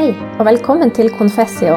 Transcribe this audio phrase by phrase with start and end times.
[0.00, 1.74] Hei, og velkommen til Confessio,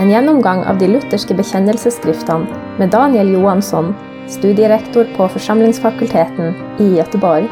[0.00, 3.90] en gjennomgang av de lutherske bekjennelsesskriftene med Daniel Johansson,
[4.32, 7.50] studierektor på Forsamlingsfakulteten i Göteborg.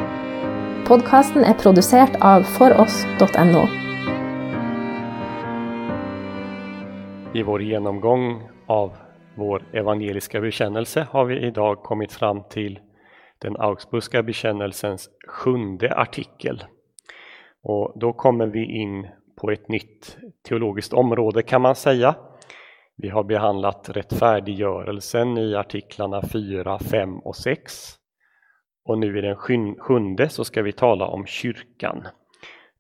[0.88, 3.66] Podkasten er produsert av foross.no.
[7.36, 8.24] I vår genomgång
[8.72, 8.94] av
[9.36, 12.78] vår evangeliska bekännelse har vi idag kommit fram till
[13.44, 16.64] den Augsburgska bekännelsens sjunde artikel.
[17.62, 19.06] Och då kommer vi in
[19.36, 20.16] på ett nytt
[20.48, 22.14] teologiskt område kan man säga.
[22.96, 27.94] Vi har behandlat rättfärdiggörelsen i artiklarna 4, 5 och 6.
[28.84, 29.36] Och nu i den
[29.78, 32.06] sjunde så ska vi tala om kyrkan.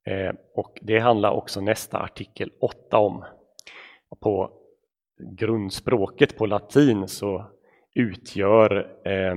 [0.06, 3.24] Eh, och det handlar också nästa artikel 8 om.
[4.20, 4.50] På
[5.18, 7.44] grundspråket på latin så
[7.94, 9.36] utgör eh,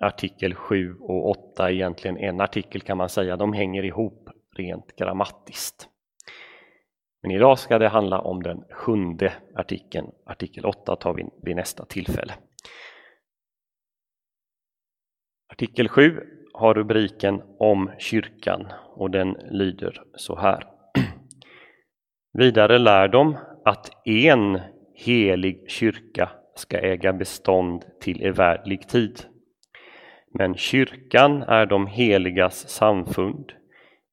[0.00, 3.36] artikel 7 och 8 egentligen en artikel kan man säga.
[3.36, 5.88] De hänger ihop rent grammatiskt.
[7.22, 10.10] Men idag ska det handla om den sjunde artikeln.
[10.26, 12.34] Artikel 8 tar vi vid nästa tillfälle.
[15.52, 16.20] Artikel 7
[16.52, 20.64] har rubriken Om kyrkan och den lyder så här.
[22.32, 24.60] Vidare lär de att en
[24.94, 29.20] helig kyrka ska äga bestånd till evärdlig tid.
[30.34, 33.52] Men kyrkan är de heligas samfund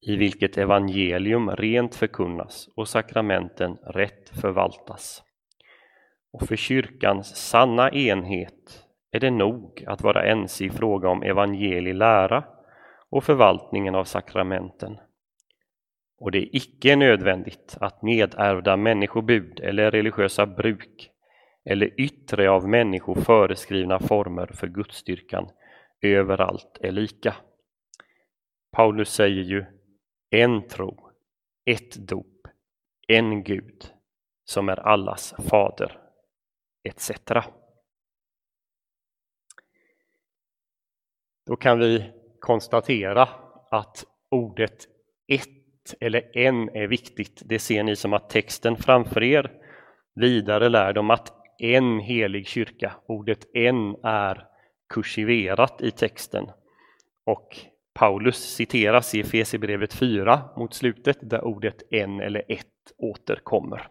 [0.07, 5.23] i vilket evangelium rent förkunnas och sakramenten rätt förvaltas.
[6.33, 12.43] Och för kyrkans sanna enhet är det nog att vara ense i fråga om evangelielära
[13.09, 14.97] och förvaltningen av sakramenten.
[16.19, 21.09] Och det är icke nödvändigt att nedärvda människobud eller religiösa bruk
[21.69, 25.49] eller yttre av människor föreskrivna former för gudsdyrkan
[26.01, 27.35] överallt är lika.
[28.71, 29.65] Paulus säger ju
[30.35, 31.09] en tro,
[31.65, 32.47] ett dop,
[33.07, 33.93] en Gud
[34.45, 35.99] som är allas fader,
[36.83, 37.11] etc.
[41.45, 43.29] Då kan vi konstatera
[43.71, 44.87] att ordet
[45.27, 47.41] ett eller en är viktigt.
[47.45, 49.51] Det ser ni som att texten framför er.
[50.15, 54.47] Vidare lär dem att en helig kyrka, ordet en är
[54.89, 56.51] kursiverat i texten
[57.23, 57.57] och
[57.99, 62.65] Paulus citeras i Efesierbrevet 4 mot slutet där ordet en eller ett
[62.97, 63.87] återkommer.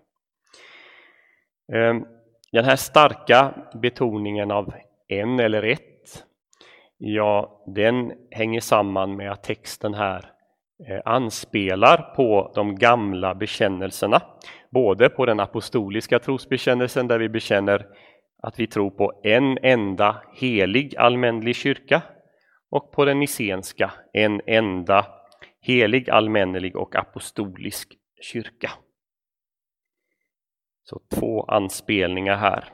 [1.73, 2.05] Ehm,
[2.53, 4.75] den här starka betoningen av
[5.09, 6.25] en eller ett,
[6.99, 10.31] ja, den hänger samman med att texten här
[10.89, 14.23] eh, anspelar på de gamla bekännelserna,
[14.71, 17.87] både på den apostoliska trosbekännelsen där vi bekänner
[18.43, 22.03] att vi tror på en enda helig allmänlig kyrka
[22.75, 25.07] och på den nicenska en enda
[25.61, 28.71] helig, allmännelig och apostolisk kyrka.
[30.85, 32.65] Så två anspelningar här.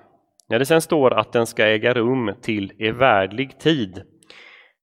[0.49, 4.03] När det sen står att den ska äga rum till evärdlig tid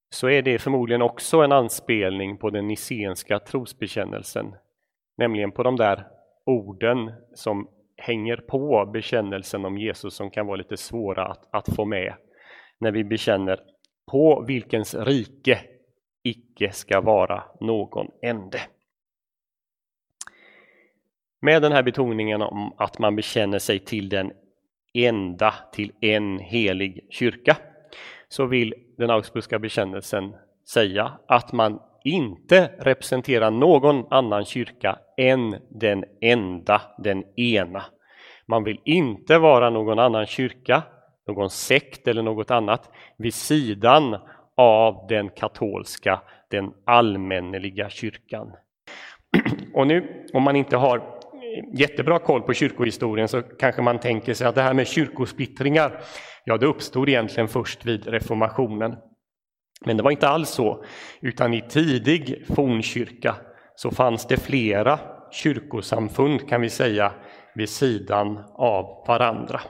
[0.09, 4.55] så är det förmodligen också en anspelning på den nicenska trosbekännelsen,
[5.17, 6.07] nämligen på de där
[6.45, 7.67] orden som
[7.97, 12.13] hänger på bekännelsen om Jesus som kan vara lite svåra att, att få med
[12.79, 13.59] när vi bekänner
[14.11, 15.59] på vilkens rike
[16.23, 18.59] icke ska vara någon ände.
[21.41, 24.31] Med den här betoningen om att man bekänner sig till den
[24.93, 27.57] enda, till en helig kyrka,
[28.29, 30.35] så vill den Augsburgska bekännelsen
[30.73, 37.83] säga att man inte representerar någon annan kyrka än den enda, den ena.
[38.45, 40.83] Man vill inte vara någon annan kyrka
[41.27, 44.17] någon sekt eller något annat vid sidan
[44.57, 46.21] av den katolska,
[46.51, 48.51] den allmänneliga kyrkan.
[49.73, 51.17] Och nu, om man inte har
[51.73, 56.01] jättebra koll på kyrkohistorien så kanske man tänker sig att det här med kyrkosplittringar,
[56.43, 58.95] ja det uppstod egentligen först vid reformationen.
[59.85, 60.83] Men det var inte alls så,
[61.21, 63.35] utan i tidig fornkyrka
[63.75, 64.99] så fanns det flera
[65.31, 67.11] kyrkosamfund kan vi säga
[67.55, 69.61] vid sidan av varandra.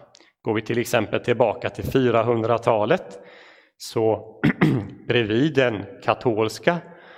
[0.48, 3.20] Går vi till exempel tillbaka till 400-talet
[3.78, 4.36] så
[5.08, 6.78] bredvid den katolska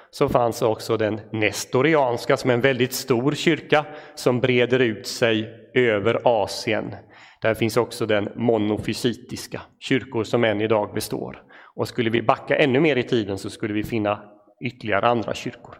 [0.10, 3.86] så fanns också den nestorianska som är en väldigt stor kyrka
[4.16, 6.96] som breder ut sig över Asien.
[7.42, 11.44] Där finns också den monofysitiska, kyrkor som än idag består.
[11.76, 14.20] Och skulle vi backa ännu mer i tiden så skulle vi finna
[14.62, 15.76] ytterligare andra kyrkor.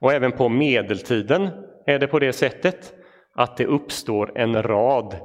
[0.00, 1.48] Och även på medeltiden
[1.86, 2.94] är det på det sättet
[3.34, 5.16] att det uppstår en rad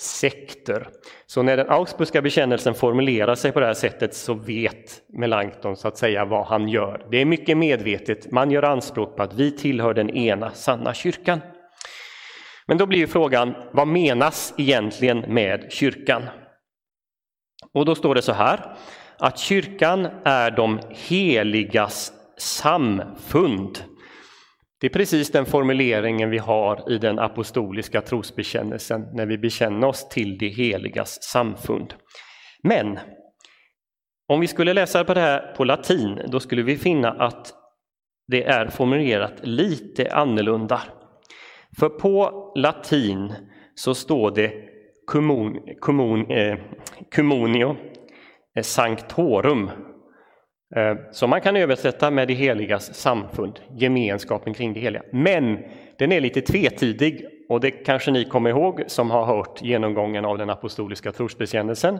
[0.00, 0.88] sekter.
[1.26, 5.88] Så när den Augsburgska bekännelsen formulerar sig på det här sättet så vet Melanchthon så
[5.88, 7.06] att säga vad han gör.
[7.10, 11.40] Det är mycket medvetet, man gör anspråk på att vi tillhör den ena sanna kyrkan.
[12.66, 16.22] Men då blir ju frågan, vad menas egentligen med kyrkan?
[17.74, 18.76] Och då står det så här,
[19.18, 23.78] att kyrkan är de heligas samfund.
[24.80, 30.08] Det är precis den formuleringen vi har i den apostoliska trosbekännelsen när vi bekänner oss
[30.08, 31.94] till det heligas samfund.
[32.62, 32.98] Men
[34.28, 37.54] om vi skulle läsa på det här på latin, då skulle vi finna att
[38.28, 40.82] det är formulerat lite annorlunda.
[41.78, 43.34] För på latin
[43.74, 44.52] så står det
[45.06, 46.58] commun, commun, eh,
[47.14, 47.76] communio
[48.56, 49.70] eh, sanctorum
[50.76, 55.02] Eh, som man kan översätta med det heligas samfund, gemenskapen kring det heliga.
[55.12, 55.58] Men
[55.98, 60.38] den är lite tvetydig och det kanske ni kommer ihåg som har hört genomgången av
[60.38, 61.98] den apostoliska trosbekännelsen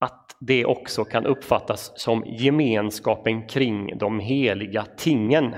[0.00, 5.54] att det också kan uppfattas som gemenskapen kring de heliga tingen.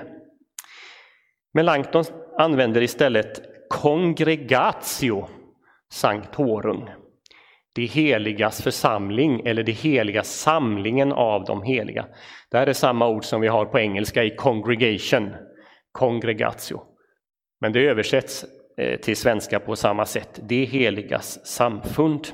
[1.55, 2.05] Melanchthon
[2.39, 5.29] använder istället congregatio
[5.93, 6.89] sanctorum,
[7.79, 12.07] det heligas församling eller det heliga samlingen av de heliga.
[12.51, 15.35] Det här är samma ord som vi har på engelska i congregation,
[15.93, 16.81] congregatio.
[17.61, 18.45] Men det översätts
[18.77, 22.27] eh, till svenska på samma sätt, det heligas samfund.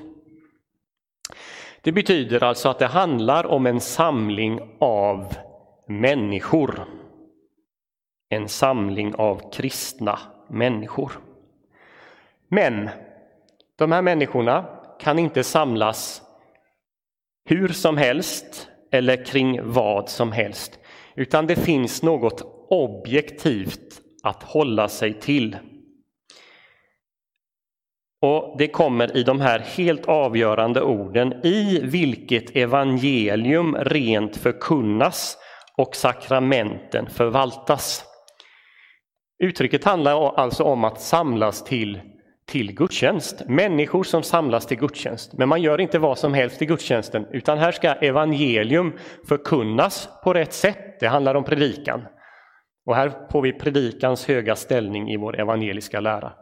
[1.82, 5.35] Det betyder alltså att det handlar om en samling av
[5.88, 6.85] människor.
[8.29, 10.19] En samling av kristna
[10.50, 11.12] människor.
[12.49, 12.91] Men
[13.76, 16.23] de här människorna kan inte samlas
[17.44, 20.79] hur som helst eller kring vad som helst,
[21.17, 25.56] utan det finns något objektivt att hålla sig till.
[28.23, 35.38] Och Det kommer i de här helt avgörande orden i vilket evangelium rent förkunnas
[35.76, 38.05] och sakramenten förvaltas.
[39.43, 42.00] Uttrycket handlar alltså om att samlas till,
[42.46, 43.43] till gudstjänst.
[43.49, 45.32] Människor som samlas till gudstjänst.
[45.32, 48.93] Men man gör inte vad som helst i gudstjänsten, utan här ska evangelium
[49.29, 51.00] förkunnas på rätt sätt.
[51.00, 52.06] Det handlar om predikan.
[52.87, 56.32] Och här får vi predikans höga ställning i vår evangeliska lära.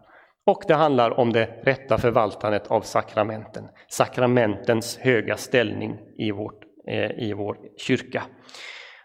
[0.46, 7.10] Och det handlar om det rätta förvaltandet av sakramenten, sakramentens höga ställning i, vårt, eh,
[7.10, 8.22] i vår kyrka.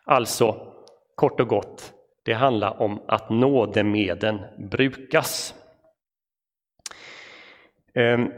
[0.06, 0.56] Alltså,
[1.16, 1.94] kort och gott,
[2.26, 4.40] det handlar om att nådemedlen
[4.72, 5.54] brukas.
[7.98, 8.32] Ehm,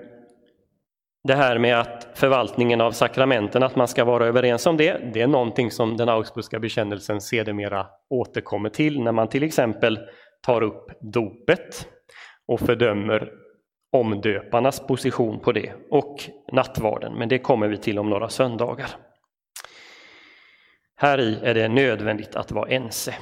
[1.23, 5.21] det här med att förvaltningen av sakramenten, att man ska vara överens om det, det
[5.21, 9.99] är någonting som den Augsburgska bekännelsen sedermera återkommer till när man till exempel
[10.41, 11.87] tar upp dopet
[12.47, 13.31] och fördömer
[13.91, 16.15] omdöparnas position på det och
[16.51, 18.89] nattvarden, men det kommer vi till om några söndagar.
[20.95, 23.15] Här i är det nödvändigt att vara ense.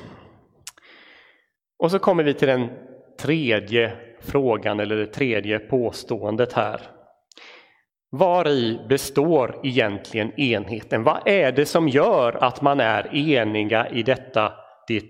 [1.80, 2.70] Och så kommer vi till den
[3.20, 6.82] tredje frågan eller det tredje påståendet här.
[8.10, 11.04] Var i består egentligen enheten?
[11.04, 14.54] Vad är det som gör att man är eniga i detta
[14.88, 15.04] det,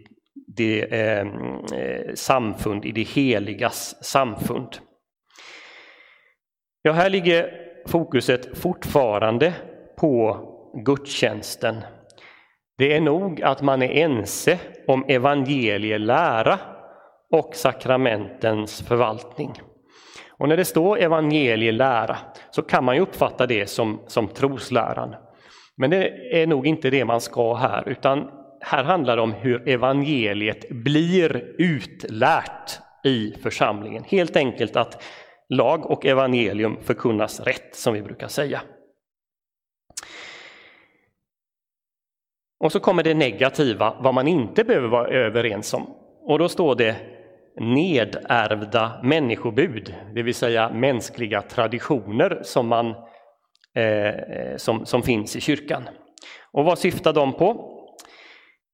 [0.48, 1.30] det ehm,
[1.74, 4.70] eh, samfund, i det heligas samfund?
[6.82, 7.52] Ja, här ligger
[7.88, 9.54] fokuset fortfarande
[9.98, 10.40] på
[10.86, 11.76] gudstjänsten
[12.78, 16.60] det är nog att man är ense om evangelielära
[17.32, 19.54] och sakramentens förvaltning.
[20.30, 22.18] Och när det står evangelielära
[22.52, 25.16] så kan man ju uppfatta det som, som trosläran.
[25.78, 26.08] Men det
[26.42, 28.30] är nog inte det man ska här, utan
[28.62, 34.04] här handlar det om hur evangeliet blir utlärt i församlingen.
[34.08, 35.04] Helt enkelt att
[35.50, 38.62] lag och evangelium förkunnas rätt, som vi brukar säga.
[42.60, 45.96] Och så kommer det negativa, vad man inte behöver vara överens om.
[46.22, 47.17] Och då står det
[47.60, 52.96] nedärvda människobud, det vill säga mänskliga traditioner som, man,
[53.76, 55.90] eh, eh, som, som finns i kyrkan.
[56.52, 57.74] Och vad syftar de på?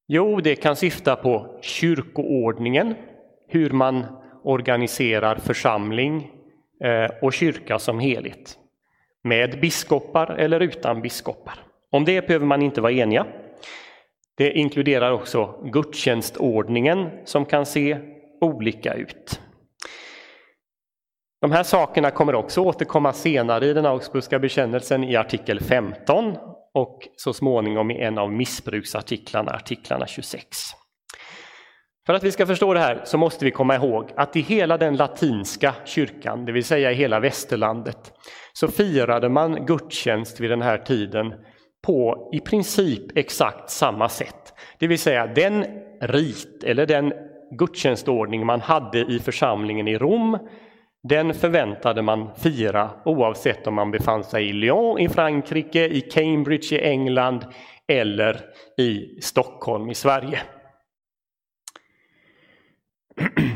[0.07, 2.95] Jo, det kan syfta på kyrkoordningen,
[3.47, 4.05] hur man
[4.43, 6.31] organiserar församling
[6.83, 8.57] eh, och kyrka som helhet.
[9.23, 11.55] Med biskopar eller utan biskopar.
[11.89, 13.25] Om det behöver man inte vara eniga.
[14.35, 17.97] Det inkluderar också gudstjänstordningen som kan se
[18.43, 19.39] olika ut.
[21.41, 26.37] De här sakerna kommer också återkomma senare i den Augsburgska bekännelsen i artikel 15
[26.73, 30.47] och så småningom i en av missbruksartiklarna, artiklarna 26.
[32.05, 34.77] För att vi ska förstå det här så måste vi komma ihåg att i hela
[34.77, 38.13] den latinska kyrkan, det vill säga i hela västerlandet,
[38.53, 41.33] så firade man gudstjänst vid den här tiden
[41.85, 44.53] på i princip exakt samma sätt.
[44.79, 45.65] Det vill säga den
[46.01, 47.13] rit eller den
[47.57, 50.37] gudstjänstordning man hade i församlingen i Rom,
[51.09, 56.75] Den förväntade man fira oavsett om man befann sig i Lyon i Frankrike, i Cambridge
[56.75, 57.45] i England
[57.87, 58.41] eller
[58.77, 60.39] i Stockholm i Sverige.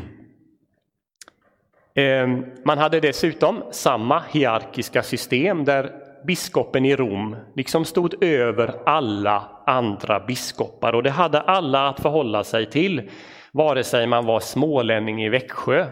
[1.95, 5.91] Ehm, man hade dessutom samma hierarkiska system där
[6.27, 12.43] biskopen i Rom liksom stod över alla andra biskopar och det hade alla att förhålla
[12.43, 13.09] sig till
[13.57, 15.87] vare sig man var smålänning i Växjö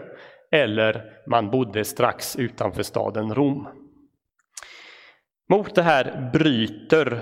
[0.52, 3.68] eller man bodde strax utanför staden Rom.
[5.50, 7.20] Mot det här bryter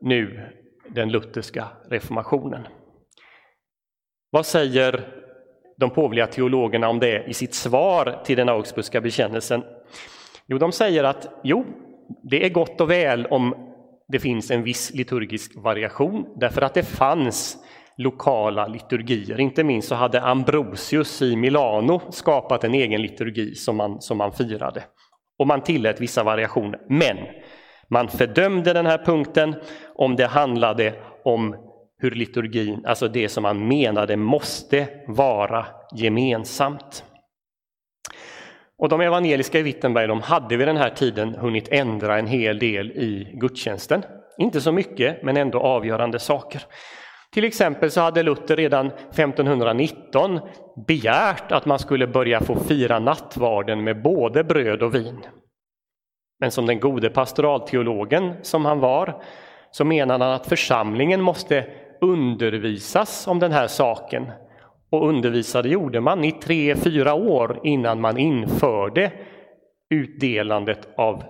[0.00, 0.48] nu
[0.88, 2.66] den lutherska reformationen.
[4.30, 5.08] Vad säger
[5.76, 9.62] de påvliga teologerna om det i sitt svar till den augsburgska bekännelsen?
[10.46, 11.64] Jo, de säger att jo,
[12.22, 13.54] det är gott och väl om
[14.08, 17.64] det finns en viss liturgisk variation därför att det fanns
[18.00, 19.40] lokala liturgier.
[19.40, 24.32] Inte minst så hade Ambrosius i Milano skapat en egen liturgi som man, som man
[24.32, 24.84] firade.
[25.38, 26.80] Och man tillät vissa variationer.
[26.88, 27.16] Men
[27.88, 29.54] man fördömde den här punkten
[29.94, 31.56] om det handlade om
[31.98, 37.04] hur liturgin, alltså det som man menade måste vara gemensamt.
[38.78, 42.58] Och de evangeliska i Wittenberg de hade vid den här tiden hunnit ändra en hel
[42.58, 44.02] del i gudstjänsten.
[44.38, 46.62] Inte så mycket, men ändå avgörande saker.
[47.32, 50.40] Till exempel så hade Luther redan 1519
[50.86, 55.26] begärt att man skulle börja få fira nattvarden med både bröd och vin.
[56.40, 59.22] Men som den gode pastoralteologen som han var
[59.70, 61.66] så menade han att församlingen måste
[62.00, 64.32] undervisas om den här saken.
[64.90, 69.12] Och undervisade gjorde man i tre, fyra år innan man införde
[69.90, 71.22] utdelandet av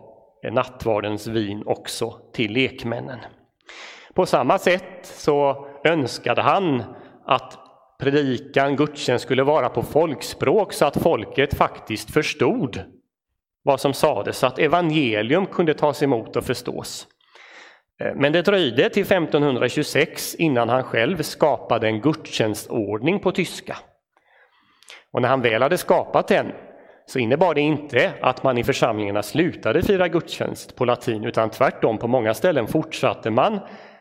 [0.52, 3.19] nattvardens vin också till lekmännen.
[4.14, 6.83] På samma sätt så önskade han
[7.27, 7.59] att
[7.99, 12.83] predikan, gudstjänst skulle vara på folkspråk så att folket faktiskt förstod
[13.63, 17.07] vad som sades, så att evangelium kunde tas emot och förstås.
[18.01, 23.77] Eh, men det dröjde till 1526 innan han själv skapade en gudstjänstordning på tyska.
[25.13, 26.53] Och när han väl hade skapat den
[27.07, 31.99] så innebar det inte att man i församlingarna slutade fira gudstjänst på latin, utan tvärtom
[31.99, 33.61] på många ställen fortsatte man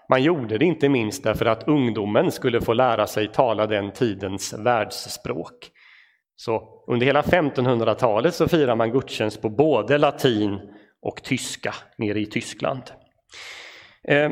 [0.09, 4.53] man gjorde det inte minst därför att ungdomen skulle få lära sig tala den tidens
[4.53, 5.71] världsspråk.
[6.35, 10.59] Så under hela 1500-talet så firar man gudstjänst på både latin
[11.01, 12.81] och tyska nere i Tyskland.
[14.03, 14.31] Eh,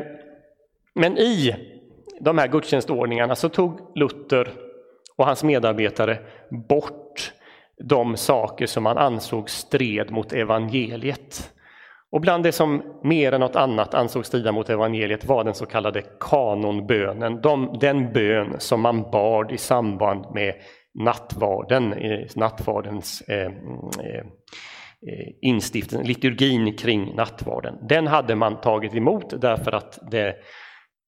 [0.94, 1.54] men i
[2.20, 4.52] de här gudstjänstordningarna så tog Luther
[5.16, 6.18] och hans medarbetare
[6.68, 7.32] bort
[7.84, 11.52] de saker som man ansåg stred mot evangeliet.
[12.12, 15.66] Och bland det som mer än något annat ansågs strida mot evangeliet var den så
[15.66, 20.54] kallade kanonbönen, de, den bön som man bad i samband med
[21.04, 21.94] nattvarden,
[22.36, 24.18] nattvardens eh, eh,
[25.08, 27.74] eh instiftelsen, liturgin kring nattvarden.
[27.88, 30.36] Den hade man tagit emot därför att det,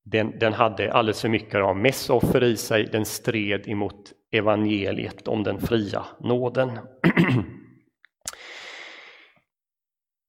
[0.04, 5.42] den, den hade alldeles för mycket av mässoffer i sig, den stred emot evangeliet om
[5.42, 6.70] den fria nåden.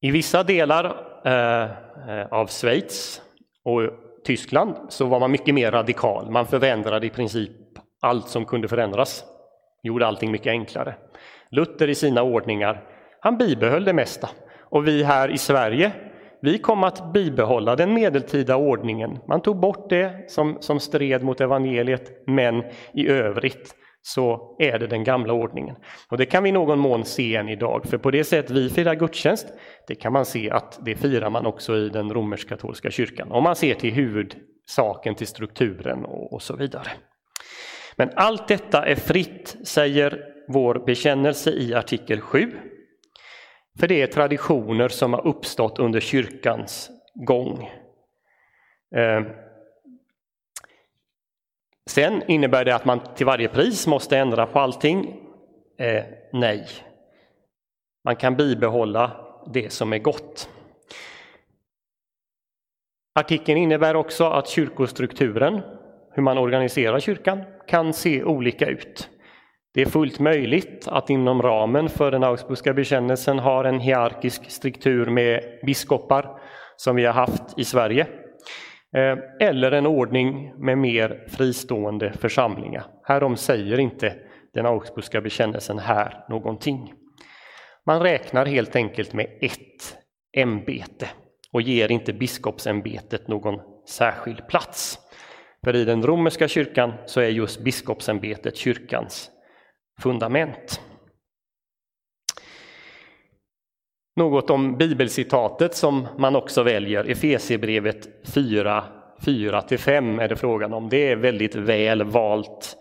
[0.04, 0.86] I vissa delar
[1.26, 3.22] eh, av Schweiz
[3.64, 3.82] och
[4.26, 6.32] Tyskland så var man mycket mer radikal.
[6.32, 7.52] Man förändrade i princip
[8.02, 9.24] allt som kunde förändras,
[9.84, 10.96] gjorde allting mycket enklare.
[11.50, 12.84] Luther i sina ordningar,
[13.20, 14.30] han bibehöll det mesta.
[14.60, 15.92] Och vi här i Sverige,
[16.42, 19.20] vi kom att bibehålla den medeltida ordningen.
[19.28, 24.88] Man tog bort det som, som stred mot evangeliet, men i övrigt så är det
[24.88, 25.76] den gamla ordningen.
[26.10, 28.70] Och det kan vi i någon mån se än idag, för på det sätt vi
[28.70, 29.48] firar gudstjänst,
[29.88, 33.56] det kan man se att det firar man också i den romersk-katolska kyrkan, om man
[33.56, 36.88] ser till huvudsaken, till strukturen och, och så vidare.
[37.96, 42.52] Men allt detta är fritt, säger vår bekännelse i artikel 7.
[43.80, 46.90] För det är traditioner som har uppstått under kyrkans
[47.28, 47.70] gång.
[48.96, 49.22] Eh,
[51.90, 55.16] Sen innebär det att man till varje pris måste ändra på allting?
[55.78, 56.68] Eh, nej.
[58.06, 59.12] Man kan bibehålla
[59.54, 60.50] det som är gott.
[63.20, 65.62] Artikeln innebär också att kyrkostrukturen,
[66.14, 69.10] hur man organiserar kyrkan, kan se olika ut.
[69.74, 75.06] Det är fullt möjligt att inom ramen för den Augsburgska bekännelsen ha en hierarkisk struktur
[75.06, 76.40] med biskopar
[76.76, 78.08] som vi har haft i Sverige.
[78.96, 82.84] Eh, eller en ordning med mer fristående församlingar.
[83.04, 84.16] Härom säger inte
[84.54, 86.94] den Augsburgska bekännelsen här någonting.
[87.86, 89.98] Man räknar helt enkelt med ett
[90.38, 91.10] ämbete
[91.52, 95.00] och ger inte biskopsämbetet någon särskild plats.
[95.64, 99.30] För i den romerska kyrkan så är just biskopsämbetet kyrkans
[100.02, 100.82] fundament.
[104.22, 108.84] Något om bibelcitatet som man också väljer, Efesierbrevet 4,
[109.26, 110.90] 4-5 är det frågan om.
[110.90, 112.78] Det är väldigt väl valt.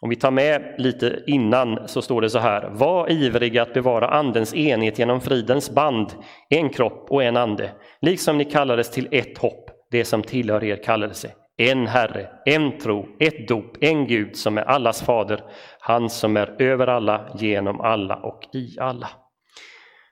[0.00, 2.70] Om vi tar med lite innan så står det så här.
[2.72, 6.06] Var ivriga att bevara andens enhet genom fridens band,
[6.48, 7.70] en kropp och en ande,
[8.00, 11.30] liksom ni kallades till ett hopp, det som tillhör er kallelse.
[11.56, 15.40] En Herre, en tro, ett dop, en Gud som är allas fader,
[15.80, 19.08] han som är över alla, genom alla och i alla.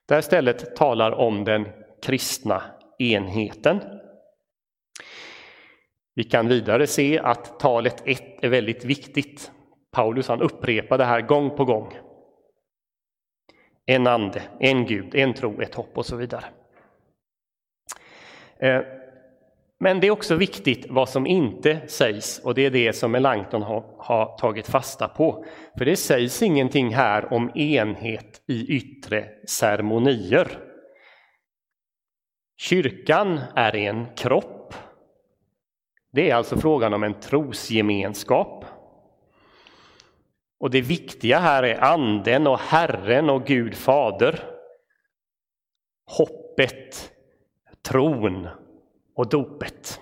[0.09, 1.69] Det här stället talar om den
[2.03, 2.62] kristna
[2.99, 3.81] enheten.
[6.15, 9.50] Vi kan vidare se att talet 1 är väldigt viktigt.
[9.91, 11.97] Paulus han upprepar det här gång på gång.
[13.87, 16.45] En ande, en Gud, en tro, ett hopp och så vidare.
[18.59, 18.83] Eh,
[19.80, 23.62] men det är också viktigt vad som inte sägs och det är det som Melanchthon
[23.62, 25.44] har, har, tagit fasta på.
[25.78, 30.58] För det sägs ingenting här om enhet i yttre ceremonier.
[32.56, 34.75] Kyrkan är en kropp.
[36.12, 38.64] Det är alltså frågan om en trosgemenskap.
[40.61, 44.40] Och det viktiga här är anden och Herren och Gud fader.
[46.06, 47.12] Hoppet,
[47.82, 48.49] tron
[49.19, 50.01] och dopet.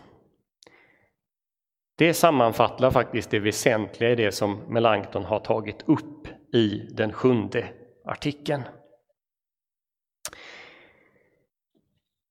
[1.98, 7.68] Det sammanfattar faktiskt det väsentliga i det som Melanchthon har tagit upp i den sjunde
[8.04, 8.62] artikeln.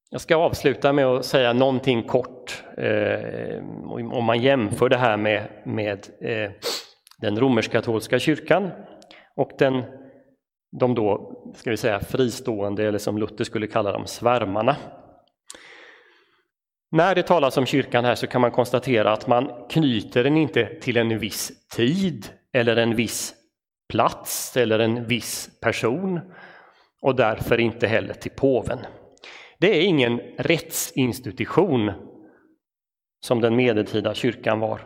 [0.10, 3.63] Jag ska avsluta med att säga någonting kort eh,
[4.12, 6.51] om man jämför det här med, med eh,
[7.18, 8.72] den romersk-katolska kyrkan
[9.36, 9.84] och den,
[10.80, 14.75] de då, ska vi säga, fristående, eller som Luther skulle kalla dem, svärmarna.
[16.92, 20.65] När det talas om kyrkan här så kan man konstatera att man knyter den inte
[20.65, 23.34] till en viss tid eller en viss
[23.89, 26.20] plats eller en viss person
[27.01, 28.80] och därför inte heller till påven.
[29.60, 31.91] Det är ingen rättsinstitution
[33.26, 34.82] som den medeltida kyrkan var,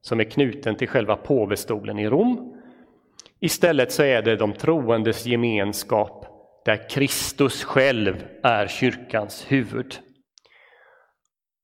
[0.00, 2.62] som är knuten till själva påvestolen i Rom.
[3.40, 6.26] Istället så är det de troendes gemenskap
[6.64, 9.98] där Kristus själv är kyrkans huvud.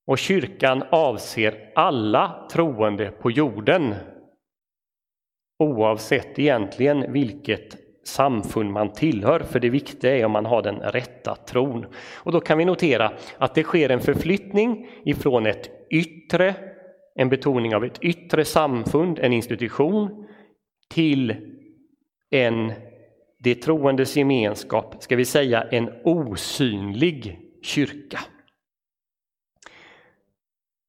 [0.06, 3.94] Och kyrkan avser alla troende på jorden
[5.58, 11.34] oavsett egentligen vilket samfund man tillhör, för det viktiga är om man har den rätta
[11.34, 11.86] tron.
[12.14, 16.54] Och då kan vi notera att det sker en förflyttning ifrån ett yttre,
[17.14, 20.26] en betoning av ett yttre samfund, en institution,
[20.90, 21.36] till
[22.30, 22.72] en,
[23.38, 28.20] det troendes gemenskap, ska vi säga en osynlig kyrka.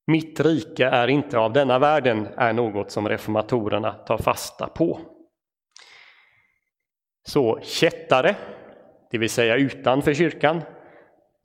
[0.08, 5.00] Mitt rike är inte av denna världen är något som reformatorerna tar fasta på.
[7.28, 8.36] Så kättare,
[9.12, 10.62] det vill säga utanför kyrkan,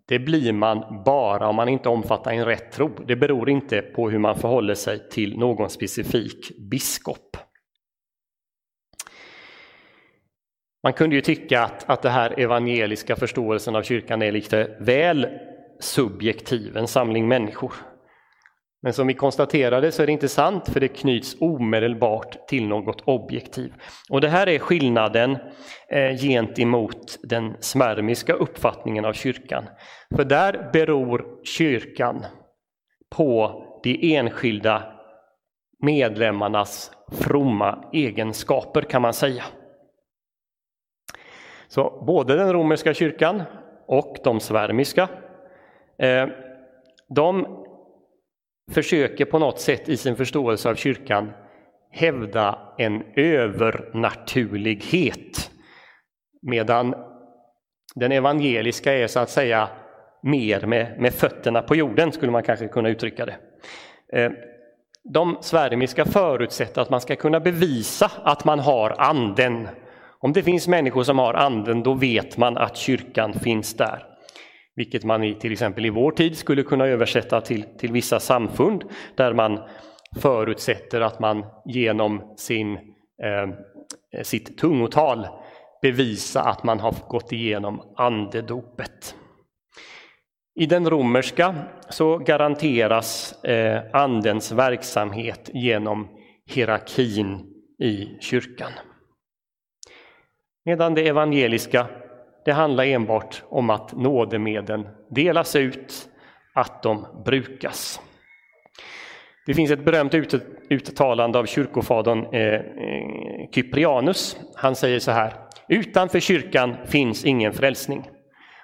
[0.09, 2.88] det blir man bara om man inte omfattar en rätt tro.
[3.07, 7.37] Det beror inte på hur man förhåller sig till någon specifik biskop.
[10.83, 15.27] Man kunde ju tycka att, att det här evangeliska förståelsen av kyrkan är lite väl
[15.81, 17.73] subjektiv, en samling människor.
[18.83, 23.01] Men som vi konstaterade så är det inte sant för det knyts omedelbart till något
[23.01, 23.73] objektiv.
[24.11, 25.38] Och det här är skillnaden
[25.88, 29.64] eh, gentemot den smärmiska uppfattningen av kyrkan.
[30.17, 32.25] För där beror kyrkan
[33.17, 34.83] på de enskilda
[35.83, 39.45] medlemmarnas fromma egenskaper kan man säga.
[41.69, 43.43] Så både den romerska kyrkan
[43.87, 45.09] och de svärmiska
[45.99, 46.29] eh,
[47.09, 47.64] de
[48.68, 51.33] försöker på något sätt i sin förståelse av kyrkan
[51.90, 55.50] hävda en övernaturlighet.
[56.42, 56.94] Medan
[57.94, 59.68] den evangeliska är så att säga
[60.22, 63.37] mer med, med fötterna på jorden, skulle man kanske kunna uttrycka det.
[64.12, 64.31] Eh,
[65.04, 69.68] de svärmiska förutsätter att man ska kunna bevisa att man har anden.
[70.20, 74.08] Om det finns människor som har anden, då vet man att kyrkan finns där
[74.79, 78.85] vilket man i, till exempel i vår tid skulle kunna översätta till, till vissa samfund
[79.14, 79.61] där man
[80.17, 82.73] förutsätter att man genom sin,
[83.23, 85.27] eh, sitt tungotal
[85.83, 89.14] bevisa att man har gått igenom andedopet.
[90.61, 91.55] I den romerska
[91.88, 96.09] så garanteras eh, andens verksamhet genom
[96.47, 97.47] hierarkin
[97.83, 98.73] i kyrkan.
[100.64, 101.87] Medan det evangeliska
[102.49, 106.09] det handlar enbart om att nådemedlen delas ut,
[106.55, 108.01] att de brukas.
[109.47, 110.15] Det finns ett berömt
[110.71, 112.61] uttalande av kyrkofadern eh, eh,
[113.55, 114.41] Kyprianus.
[114.55, 115.33] Han säger så här.
[115.69, 118.11] Utanför kyrkan finns ingen frälsning.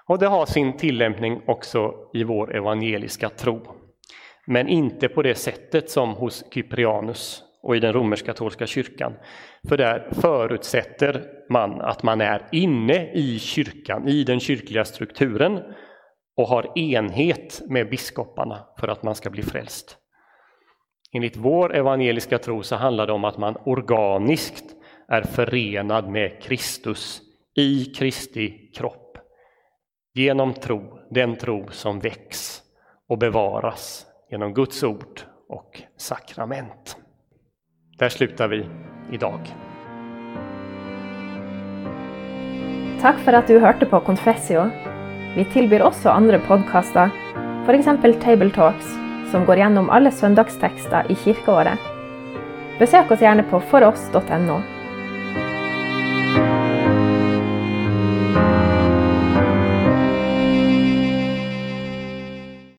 [0.07, 3.63] Och det har sin tillämpning också i vår evangeliska tro.
[4.47, 9.15] Men inte på det sättet som hos Kyprianus och i den romersk-katolska kyrkan.
[9.69, 15.61] För där förutsätter man att man är inne i kyrkan, i den kyrkliga strukturen
[16.37, 19.97] och har enhet med biskoparna för att man ska bli frälst.
[21.13, 24.65] Enligt vår evangeliska tro så handlar det om att man organiskt
[25.09, 27.21] är förenad med Kristus
[27.57, 29.19] i Kristi kropp.
[30.15, 32.63] Genom tro, den tro som väcks
[33.09, 37.04] och bevaras genom Guds ord och sakrament.
[37.99, 38.67] Där slutar vi
[39.11, 39.41] idag.
[43.01, 44.71] Tack för att du hörde på Confessio.
[45.37, 47.11] Vi tillbyr också andra podcaster,
[47.67, 48.87] för exempel Table Talks,
[49.31, 51.79] som går igenom alla söndagstexter i kyrkoåret.
[52.79, 54.74] Besök oss gärna på foross.no.